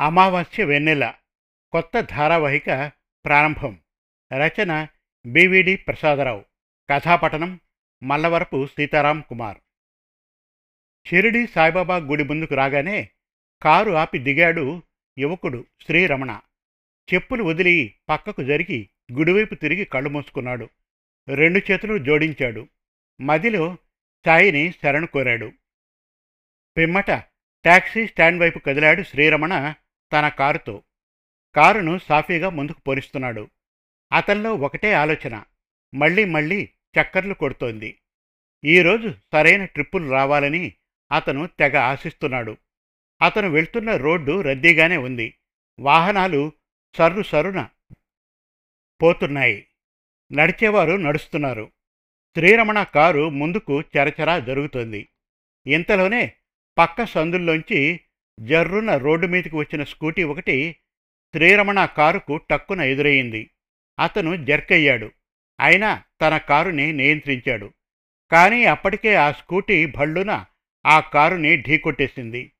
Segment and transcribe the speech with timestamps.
[0.00, 1.14] అమావాస్య వెన్నెల
[1.72, 2.92] కొత్త ధారావాహిక
[3.24, 3.80] ప్రారంభం.
[4.32, 4.86] రచన
[5.26, 6.44] బివిడి ప్రసాదరావు.
[6.90, 7.60] కథాపటనం
[8.02, 9.58] మల్లవరపు సీతారాం కుమార్.
[11.06, 13.10] షిరిడి సాయిబాబా గుడి ముందుకు రాగానే
[13.62, 14.82] కారు ఆపి దిగాడు
[15.18, 16.40] యువకుడు శ్రీరమణ.
[17.14, 20.68] చెప్పులు వదిలి పక్కకు జరిగి గుడివైపు తిరిగి కళ్ళు మూసుకున్నాడు.
[21.28, 22.68] రెండు చేతులు జోడించాడు.
[23.20, 23.76] మదిలో
[24.26, 25.52] సాయిని శరణు కోరాడు.
[26.76, 27.10] పిమ్మట
[27.66, 29.74] టాక్సీ స్టాండ్ వైపు కదిలాడు శ్రీరమణ
[30.12, 30.82] తన కారుతో.
[31.56, 33.48] కారును సాఫీగా ముందుకు పోనిస్తున్నాడు.
[34.12, 35.44] అతనిలో ఒకటే ఆలోచన.
[35.94, 36.68] మళ్ళీ మళ్ళీ
[37.00, 37.98] చక్కర్లు కొడుతోంది.
[38.64, 40.72] ఈరోజు సరైన ట్రిప్పులు రావాలని
[41.12, 42.56] అతను తెగ ఆశిస్తున్నాడు.
[43.22, 45.34] అతను వెళ్తున్న రోడ్డు రద్దీగానే ఉంది.
[45.80, 46.52] వాహనాలు
[46.96, 47.68] సర్రు సరున
[49.02, 49.66] పోతున్నాయి.
[50.32, 51.72] నడిచేవారు నడుస్తున్నారు.
[52.34, 55.08] శ్రీరమణ కారు ముందుకు చరచరా జరుగుతోంది.
[55.66, 56.32] ఇంతలోనే
[56.78, 58.00] పక్క సందుల్లోంచి
[58.40, 60.76] జర్రున రోడ్డు మీదకి వచ్చిన స్కూటీ ఒకటి
[61.34, 63.50] శ్రీరమణ కారుకు టక్కున ఎదురయ్యింది
[63.98, 65.10] అతను జర్కయ్యాడు.
[65.60, 67.72] అయినా తన కారుని నియంత్రించాడు.
[68.32, 70.44] కానీ అప్పటికే ఆ స్కూటీ భళ్ళున
[70.86, 72.52] ఆ కారుని ఢీకొట్టేసింది.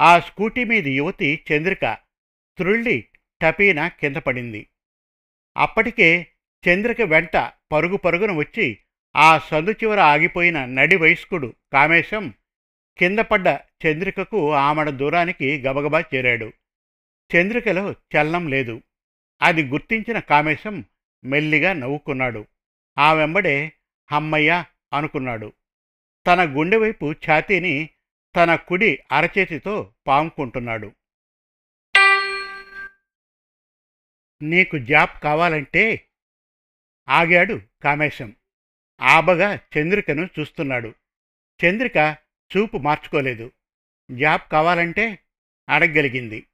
[0.00, 1.96] ఆ స్కూటీ మీద యువతి చంద్రిక
[2.56, 3.04] త్రుళ్ళి
[3.42, 4.66] టపీన కింద పడింది.
[5.56, 6.26] అప్పటికే
[6.68, 8.78] చంద్రిక వెంట పరుగు పరుగున వచ్చి
[9.16, 12.34] ఆ సందు చివర ఆగిపోయిన నడి వయస్కుడు కామేశం
[12.98, 13.48] కింద పడ్డ
[13.86, 16.52] చంద్రికకు ఆమడ దూరానికి గబగబా చేరాడు.
[17.36, 18.82] చంద్రికలో చలనం లేదు.
[19.42, 20.84] అది గుర్తించిన కామేశం
[21.24, 22.46] మెల్లిగా నవ్వుకున్నాడు.
[22.98, 23.72] ఆ వెంబడే
[24.12, 25.52] హమ్మయ్య అనుకున్నాడు.
[26.26, 27.88] తన గుండెవైపు ఛాతీని
[28.36, 30.92] తన కుడి అరచేతితో పాముకుంటున్నాడు.
[34.42, 36.08] నీకు జాబ్ కావాలంటే
[37.08, 38.36] ఆగాడు కామేశం.
[39.00, 40.94] ఆబగా చంద్రికను చూస్తున్నాడు.
[41.64, 42.23] చంద్రిక
[42.56, 43.50] చూపు మార్చుకోలేదు.
[44.10, 45.18] జాబ్ కావాలంటే
[45.68, 46.46] అడగగలిగింది.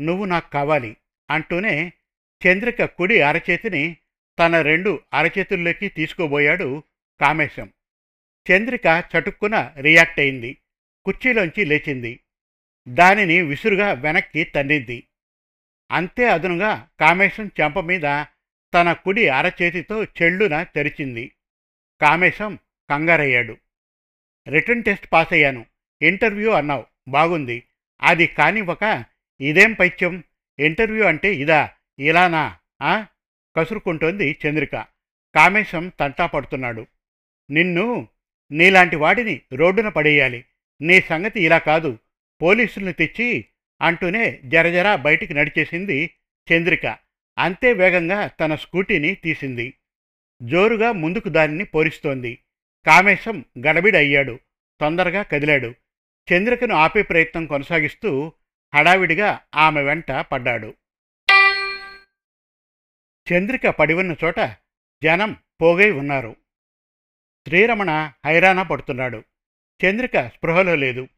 [0.00, 0.96] నువ్వు నాకు కావాలి
[1.30, 1.92] అంటూనే
[2.46, 3.96] చంద్రిక కుడి అరచేతిని
[4.38, 6.82] తన రెండు అరచేతుల్లోకి తీసుకోబోయాడు
[7.20, 7.72] కామేశం.
[8.50, 10.56] చంద్రిక చటుక్కున రియాక్ట్ అయింది.
[11.04, 12.20] కుర్చీలోంచి లేచింది.
[12.88, 15.04] దానిని విసురుగా వెనక్కి తన్నింది.
[15.90, 18.24] అంతే అదునుగా కామేశం చెంప మీద
[18.74, 21.32] తన కుడి అరచేతితో చెళ్ళున తెరిచింది.
[22.00, 22.58] కామేశం
[22.90, 23.56] కంగారయ్యాడు.
[24.48, 25.66] రిటర్న్ టెస్ట్ పాస్ అయ్యాను.
[26.02, 26.86] ఇంటర్వ్యూ అన్నావు.
[27.08, 27.62] బాగుంది.
[28.02, 29.04] అది కానివ్వక
[29.40, 30.24] ఇదేం పైత్యం?
[30.58, 31.70] ఇంటర్వ్యూ అంటే ఇదా?
[31.98, 32.56] ఇలానా?
[32.82, 33.06] ఆ?
[33.56, 34.86] కసురుకుంటోంది చంద్రిక.
[35.34, 36.86] కామేశం తంటా పడుతున్నాడు.
[37.50, 38.08] నిన్ను
[38.50, 40.44] నీలాంటి వాడిని రోడ్డున పడేయాలి.
[40.80, 41.98] నీ సంగతి ఇలా కాదు.
[42.42, 43.44] పోలీసుల్ని తెచ్చి
[43.82, 46.10] అంటూనే జరజరా బయటికి నడిచేసింది
[46.52, 46.98] చంద్రిక.
[47.38, 49.74] అంతే వేగంగా తన స్కూటీని తీసింది.
[50.42, 52.38] జోరుగా ముందుకు దానిని పోరిస్తోంది.
[52.86, 54.38] కామేశం గడబిడయ్యాడు
[54.80, 55.74] తొందరగా కదిలాడు.
[56.32, 58.32] చంద్రికను ఆపే ప్రయత్నం కొనసాగిస్తూ
[58.74, 60.74] హడావిడిగా ఆమె వెంట పడ్డాడు.
[63.32, 64.40] చంద్రిక పడి ఉన్న చోట
[65.04, 66.36] జనం పోగై ఉన్నారు.
[67.46, 69.22] శ్రీరమణ హైరాణ పడుతున్నాడు.
[69.84, 71.08] చంద్రిక స్పృహలో లేదు.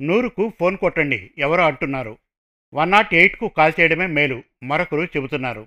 [0.00, 2.18] నూరుకు ఫోన్ కొట్టండి ఎవరో అంటున్నారు.
[2.74, 5.66] వన్ నాట్ ఎయిట్కు కాల్ చేయడమే మేలు మరొకరు చెబుతున్నారు.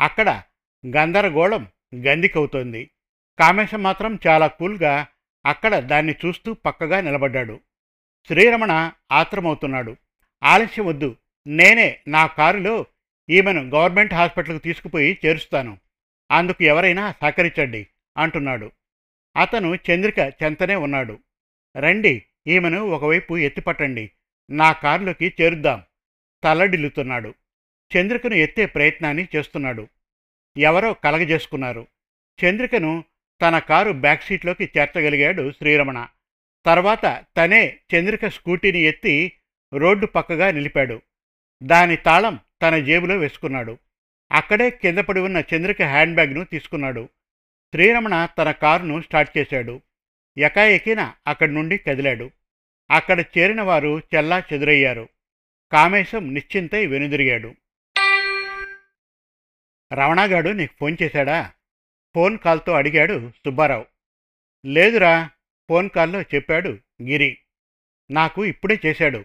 [0.00, 0.42] అక్కడ
[0.96, 2.90] గందరగోళం గందికవుతోంది.
[3.38, 5.06] కామేశ మాత్రం చాలా కూల్గా
[5.46, 7.60] అక్కడ దాన్ని చూస్తూ పక్కగా నిలబడ్డాడు.
[8.26, 9.96] శ్రీరమణ ఆత్రమవుతున్నాడు.
[10.42, 11.16] ఆలస్యం వద్దు.
[11.46, 12.86] నేనే నా కారులో
[13.30, 15.78] ఈమెను గవర్నమెంట్ హాస్పిటల్కి తీసుకుపోయి చేరుస్తాను.
[16.30, 18.70] అందుకు ఎవరైనా సహకరించండి అంటున్నాడు.
[19.36, 21.18] అతను చంద్రిక చెంతనే ఉన్నాడు.
[21.76, 24.10] రండి ఈమెను ఒకవైపు ఎత్తిపట్టండి.
[24.50, 25.82] నా కారులోకి చేరుద్దాం.
[26.44, 27.34] తల్లడిల్లుతున్నాడు.
[27.96, 29.88] చంద్రికను ఎత్తే ప్రయత్నాన్ని చేస్తున్నాడు.
[30.56, 31.86] ఎవరో కలగజేసుకున్నారు.
[32.44, 33.04] చంద్రికను
[33.42, 36.06] తన కారు బ్యాక్ సీట్లోకి చేర్చగలిగాడు శ్రీరమణ.
[36.66, 39.32] తర్వాత తనే చంద్రిక స్కూటీని ఎత్తి
[39.74, 41.02] రోడ్డు పక్కగా నిలిపాడు.
[41.62, 43.78] దాని తాళం తన జేబులో వేసుకున్నాడు.
[44.32, 47.08] అక్కడే కింద పడి ఉన్న చంద్రిక హ్యాండ్ బ్యాగ్ను తీసుకున్నాడు.
[47.74, 49.80] శ్రీరమణ తన కారును స్టార్ట్ చేశాడు.
[50.38, 52.30] ఎకాఎకిన అక్కడి నుండి కదిలాడు.
[52.90, 55.08] అక్కడ చేరిన వారు చెల్లా చెదురయ్యారు.
[55.72, 57.54] కామేశం నిశ్చింతై వెనుదిరిగాడు.
[59.92, 61.52] రమణగాడు నీకు ఫోన్ చేశాడా?
[62.18, 63.86] ఫోన్ కాల్తో అడిగాడు సుబ్బారావు.
[64.66, 65.30] లేదురా
[65.68, 66.68] ఫోన్ కాల్లో చెప్పాడు
[67.02, 67.38] గిరి.
[68.10, 69.24] నాకు ఇప్పుడే చేశాడు.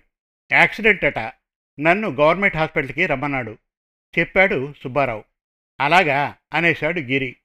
[0.51, 1.19] యాక్సిడెంట్ అట.
[1.79, 3.57] నన్ను గవర్నమెంట్ హాస్పిటల్కి రమ్మన్నాడు.
[4.19, 5.23] చెప్పాడు సుబ్బారావు.
[5.79, 7.35] అలాగా అనేశాడు గిరి.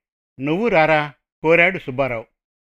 [0.41, 1.15] నువ్వు రారా?
[1.43, 2.27] కోరాడు సుబ్బారావు.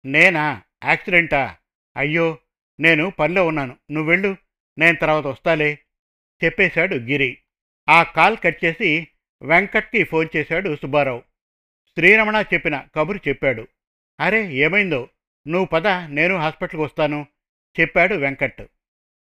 [0.06, 0.62] నేనా?
[0.86, 1.58] యాక్సిడెంటా?
[1.98, 2.38] అయ్యో
[2.80, 3.78] నేను పనిలో ఉన్నాను.
[3.92, 4.38] నువ్వెళ్ళు
[4.78, 5.80] నేను తర్వాత వస్తాలే.
[6.44, 7.38] చెప్పేశాడు గిరి.
[7.90, 9.08] ఆ కాల్ కట్ చేసి
[9.42, 11.29] వెంకట్కి ఫోన్ చేశాడు సుబ్బారావు.
[12.00, 13.68] శ్రీరమణ చెప్పిన కబురు చెప్పాడు.
[14.20, 15.10] అరే ఏమైందో?
[15.48, 17.26] నువ్వు పద నేను హాస్పిటల్కి వస్తాను
[17.80, 18.62] చెప్పాడు వెంకట్.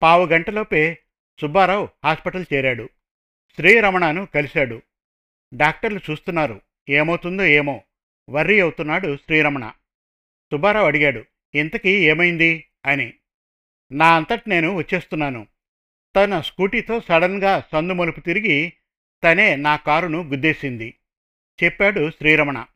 [0.03, 0.99] పావు గంటలోపే
[1.41, 2.89] సుబ్బారావు హాస్పిటల్ చేరాడు.
[3.55, 4.83] శ్రీరమణను కలిశాడు.
[5.55, 6.61] డాక్టర్లు చూస్తున్నారు.
[6.89, 7.83] ఏమవుతుందో ఏమో?
[8.31, 9.69] వర్రీ అవుతున్నాడు శ్రీరమణ.
[10.53, 11.25] సుబ్బారావు అడిగాడు
[11.55, 12.65] ఇంతకీ ఏమైంది?
[12.87, 13.15] అని.
[13.93, 15.47] నా అంతటి నేను వచ్చేస్తున్నాను.
[16.17, 18.73] తన స్కూటీతో సడన్గా సందు మలుపు తిరిగి
[19.25, 20.95] తనే నా కారును గుద్దేసింది.
[21.65, 22.67] చెప్పాడు శ్రీరమణ.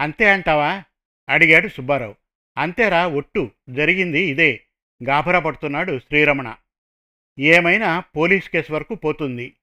[0.00, 0.84] అంతే అంటావా?
[1.28, 2.14] అడిగాడు సుబ్బారావు.
[2.58, 4.64] అంతేరా ఒట్టు జరిగింది ఇదే.
[5.08, 6.56] గాభరా పడుతున్నాడు శ్రీరమణ.
[7.38, 9.56] ఏమైనా పోలీస్ కేసు వరకు పోతుంది.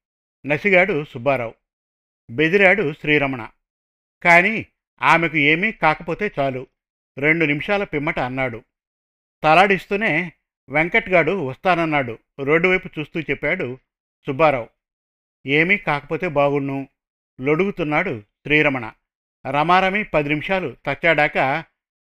[0.45, 1.53] నసిగాడు సుబ్బారావు.
[2.31, 3.49] బెదిరాడు శ్రీరమణ.
[4.23, 4.65] కానీ
[5.01, 6.67] ఆమెకు ఏమీ కాకపోతే చాలు.
[7.17, 8.63] రెండు నిమిషాల పిమ్మట అన్నాడు.
[9.43, 10.31] తలాడిస్తూనే
[10.69, 12.19] వెంకట్గాడు వస్తానన్నాడు.
[12.39, 13.79] రోడ్డు వైపు చూస్తూ చెప్పాడు
[14.27, 14.69] సుబ్బారావు.
[15.47, 16.87] ఏమీ కాకపోతే బాగుణ్ణు
[17.41, 18.91] లొడుగుతున్నాడు శ్రీరమణ
[19.51, 21.37] రమారమి పది నిమిషాలు తచ్చాడాక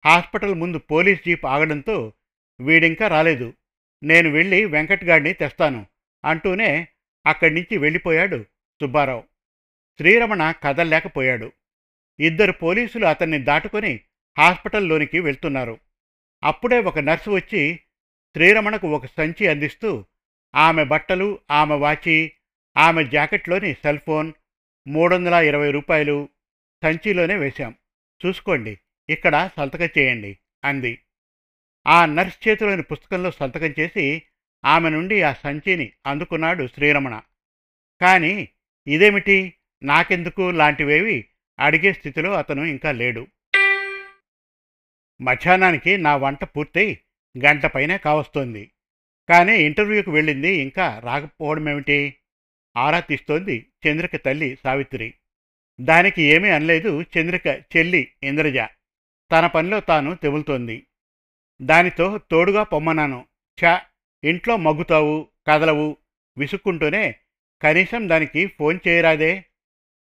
[0.06, 2.12] హాస్పిటల్ ముందు పోలీస్ జీప్ ఆగడంతో
[2.60, 3.54] వీడింకా రాలేదు.
[4.02, 5.86] నేను వెళ్ళి వెంకట్గాడిని తెస్తాను
[6.24, 6.88] అంటూనే
[7.26, 8.44] అక్కడి నుంచి వెళ్ళిపోయాడు
[8.82, 9.24] సుబ్బారావు.
[9.98, 11.52] శ్రీరమణ కదల్లేకపోయాడు.
[12.20, 14.00] ఇద్దరు పోలీసులు అతన్ని దాటుకొని
[14.38, 15.78] హాస్పిటల్లోనికి వెళ్తున్నారు.
[16.44, 17.80] అప్పుడే ఒక నర్సు వచ్చి
[18.34, 20.04] శ్రీరమణకు ఒక సంచి అందిస్తూ
[20.54, 22.32] ఆమె బట్టలు ఆమె వాచి
[22.76, 24.32] ఆమె జాకెట్లోని సెల్ ఫోన్
[24.88, 26.28] మూడు వందల ఇరవై రూపాయలు
[26.82, 27.74] సంచిలోనే వేశాం.
[28.26, 28.78] చూసుకోండి
[29.08, 30.98] ఇక్కడ సంతకం చేయండి అంది.
[31.86, 34.22] ఆ నర్స్ చేతిలోని పుస్తకంలో సంతకం చేసి
[34.64, 37.20] ఆమె నుండి ఆ సంచిని అందుకున్నాడు శ్రీరమణ.
[38.00, 38.48] కానీ
[38.86, 39.54] ఇదేమిటి?
[39.82, 41.28] నాకెందుకు లాంటివేవి?
[41.60, 43.26] అడిగే స్థితిలో అతను ఇంకా లేడు.
[45.20, 47.00] మధ్యాహ్నానికి నా వంట పూర్తయి
[47.44, 48.70] గంట పైనే కావస్తోంది.
[49.28, 52.16] కానీ ఇంటర్వ్యూకి వెళ్ళింది ఇంకా రాకపోవడమేమిటి?
[52.76, 55.14] ఆరా తీస్తోంది చంద్రిక తల్లి సావిత్రి.
[55.80, 58.58] దానికి ఏమీ అనలేదు చంద్రిక చెల్లి ఇంద్రజ.
[59.32, 60.86] తన పనిలో తాను తెములుతోంది
[61.62, 63.26] దానితో తోడుగా పొమ్మన్నాను.
[63.64, 63.82] ఛా!
[64.24, 65.96] ఇంట్లో మగ్గుతావు కదలవు
[66.38, 67.14] విసుక్కుంటూనే
[67.62, 69.44] కనీసం దానికి ఫోన్ చేయరాదే.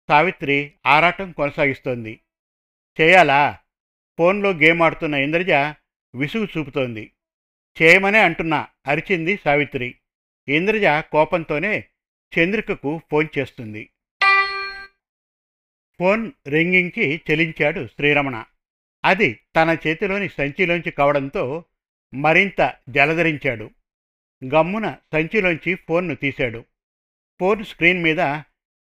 [0.08, 2.20] సావిత్రి ఆరాటం కొనసాగిస్తోంది.
[3.00, 3.58] చేయాలా?
[4.18, 5.50] ఫోన్లో గేమ్ ఆడుతున్న ఇంద్రజ
[6.14, 7.10] విసుగు చూపుతోంది.
[7.82, 9.94] చేయమనే అంటున్నా అరిచింది సావిత్రి.
[10.48, 11.88] ఇంద్రజ కోపంతోనే
[12.38, 13.90] చంద్రికకు ఫోన్ చేస్తుంది.
[15.98, 18.44] ఫోన్ రింగింగ్కి చెలించాడు శ్రీరమణ.
[19.04, 21.64] అది తన చేతిలోని సంచిలోంచి కావడంతో
[22.14, 23.70] మరింత జలధరించాడు.
[24.54, 26.64] గమ్మున సంచిలోంచి ఫోన్ను తీశాడు.
[27.40, 28.18] ఫోన్ స్క్రీన్ మీద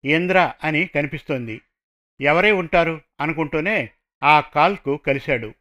[0.05, 1.61] ఇంద్ర అని కనిపిస్తోంది.
[2.21, 3.01] ఎవరే ఉంటారు?
[3.21, 3.91] అనుకుంటూనే
[4.23, 5.55] ఆ కాల్కు కలిశాడు.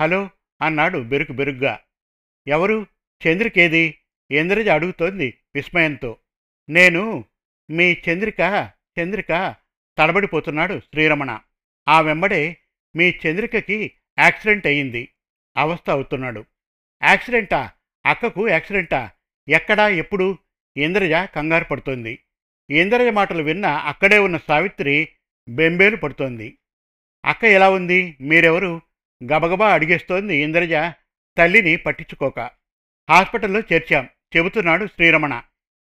[0.00, 0.30] హలో
[0.62, 1.80] అన్నాడు బెరుకు బెరుగ్గా.
[2.46, 2.86] ఎవరు?
[3.26, 3.98] చంద్రికేది?
[4.30, 6.16] ఇంద్రజ అడుగుతోంది విస్మయంతో.
[6.68, 7.24] నేను
[7.70, 8.70] మీ చంద్రిక
[9.00, 9.54] చంద్రిక
[9.98, 11.40] తడబడిపోతున్నాడు శ్రీరమణ.
[11.88, 12.56] ఆ వెంబడే
[12.96, 15.08] మీ చంద్రికకి యాక్సిడెంట్ అయ్యింది.
[15.56, 16.44] అవస్థ అవుతున్నాడు.
[17.04, 17.70] యాక్సిడెంటా?
[18.06, 19.10] అక్కకు యాక్సిడెంటా?
[19.48, 19.88] ఎక్కడా?
[19.88, 20.38] ఎప్పుడు?
[20.76, 22.18] ఇంద్రజ కంగారు పడుతోంది.
[22.70, 25.08] ఇంద్రజ మాటలు విన్న అక్కడే ఉన్న సావిత్రి
[25.48, 26.58] బెంబేలు పడుతోంది.
[27.24, 28.16] అక్క ఎలా ఉంది?
[28.20, 28.80] మీరెవరు?
[29.24, 30.72] గబగబా అడిగేస్తోంది ఇంద్రజ
[31.38, 32.40] తల్లిని పట్టించుకోక.
[33.10, 34.08] హాస్పిటల్లో చేర్చాం.
[34.36, 35.42] చెబుతున్నాడు శ్రీరమణ.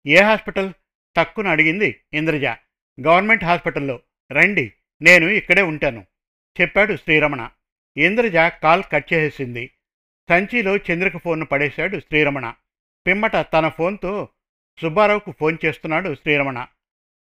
[0.07, 0.73] ఏ హాస్పిటల్?
[1.17, 2.45] తక్కున అడిగింది ఇంద్రజ.
[3.07, 3.99] గవర్నమెంట్ హాస్పిటల్లో.
[4.31, 6.05] రండి నేను ఇక్కడే ఉంటాను
[6.61, 7.49] చెప్పాడు శ్రీరమణ.
[7.97, 9.71] ఇంద్రజ కాల్ కట్ చేసేసింది.
[10.29, 12.53] సంచిలో చంద్రక ఫోన్ను పడేశాడు శ్రీరమణ.
[13.07, 14.29] పిమ్మట తన ఫోన్తో
[14.81, 16.67] సుబ్బారావుకు ఫోన్ చేస్తున్నాడు శ్రీరమణ.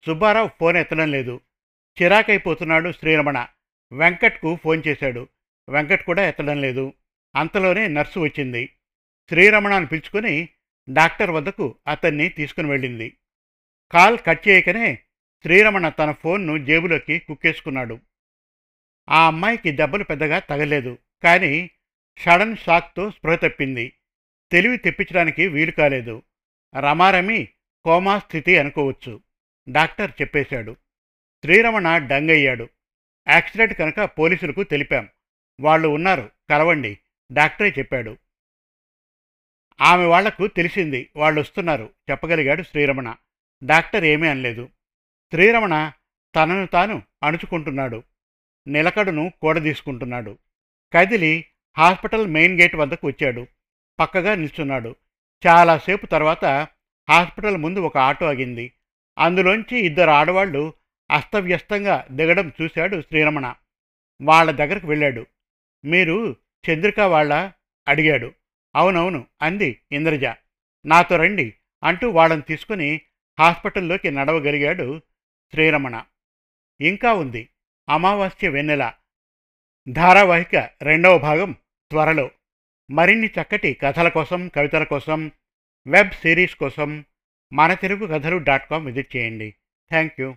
[0.07, 1.41] సుబ్బారావు ఫోన్ ఎత్తడం లేదు.
[2.03, 3.47] చిరాకైపోతున్నాడు శ్రీరమణ.
[3.93, 5.29] వెంకట్కు ఫోన్ చేశాడు.
[5.69, 6.93] వెంకట్ కూడా ఎత్తడం లేదు.
[7.37, 8.67] అంతలోనే నర్సు వచ్చింది.
[9.29, 10.49] శ్రీరమణను పిలుచుకుని
[10.91, 13.17] డాక్టర్ వద్దకు అతన్ని తీసుకుని వెళ్ళింది.
[13.93, 14.95] కాల్ కట్ చేయకనే
[15.43, 17.99] శ్రీరమణ తన ఫోన్ను జేబులోకి కుక్కేసుకున్నాడు.
[19.09, 21.71] ఆ అమ్మాయికి దెబ్బలు పెద్దగా తగలేదు కానీ
[22.19, 23.93] సడన్ షాక్తో స్పృహ తప్పింది.
[24.53, 26.23] తెలివి తెప్పించడానికి వీలు కాలేదు.
[26.81, 27.49] రమారమి
[27.85, 29.21] కోమా స్థితి అనుకోవచ్చు
[29.69, 30.73] డాక్టర్ చెప్పేశాడు.
[31.45, 32.69] శ్రీరమణ డంగయ్యాడు.
[33.29, 35.09] యాక్సిడెంట్ కనుక పోలీసులకు తెలిపాం.
[35.61, 36.99] వాళ్ళు ఉన్నారు కలవండి
[37.33, 38.17] డాక్టరే చెప్పాడు.
[39.81, 43.15] ఆమె వాళ్ళకు తెలిసింది వాళ్ళు వస్తున్నారు చెప్పగలిగాడు శ్రీరమణ.
[43.65, 44.69] డాక్టర్ ఏమీ అనలేదు.
[45.33, 45.93] శ్రీరమణ
[46.37, 48.03] తనను తాను అణుచుకుంటున్నాడు.
[48.69, 50.39] నిలకడను కూడదీసుకుంటున్నాడు
[50.93, 51.45] కదిలి
[51.79, 53.47] హాస్పిటల్ మెయిన్ గేట్ వద్దకు వచ్చాడు.
[54.01, 54.97] పక్కగా నిల్చున్నాడు.
[55.47, 56.45] చాలాసేపు తర్వాత
[57.11, 58.73] హాస్పిటల్ ముందు ఒక ఆటో ఆగింది.
[59.19, 60.73] అందులోంచి ఇద్దరు ఆడవాళ్ళు
[61.11, 63.55] అస్తవ్యస్తంగా దిగడం చూశాడు శ్రీరమణ.
[64.23, 65.27] వాళ్ళ దగ్గరకు వెళ్ళాడు.
[65.85, 66.37] మీరు
[66.71, 67.53] చంద్రిక వాళ్ళ?
[67.89, 68.33] అడిగాడు.
[68.77, 70.25] అవునవును అంది ఇంద్రజ.
[70.87, 73.01] నాతో రండి అంటూ వాళ్ళని తీసుకుని
[73.41, 75.03] హాస్పిటల్లోకి నడవగలిగాడు
[75.53, 76.05] శ్రీరమణ.
[76.81, 77.49] ఇంకా ఉంది
[77.89, 78.93] అమావాస్య వెన్నెల.
[79.89, 81.53] ధారావాహిక రెండవ భాగం
[81.91, 82.31] త్వరలో.
[82.91, 85.33] మరిన్ని చక్కటి కథల కోసం కవితల కోసం
[85.87, 87.05] వెబ్ సిరీస్ కోసం
[87.53, 89.55] మన తెలుగు కథలు డాట్ కామ్ విజిట్ చేయండి.
[89.91, 90.29] Thank you.